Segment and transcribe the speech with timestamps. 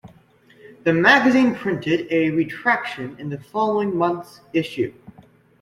[0.83, 4.95] The magazine printed a retraction in the following month's issue.